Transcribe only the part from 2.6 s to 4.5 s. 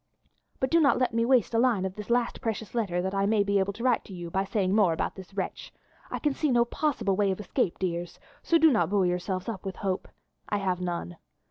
letter that I may be able to write to you by